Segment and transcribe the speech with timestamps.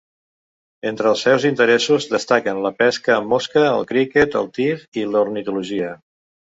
[0.91, 4.71] Entre els seus interessos destaquen la pesca amb mosca, el criquet, el tir
[5.05, 5.97] i l'ornitologia.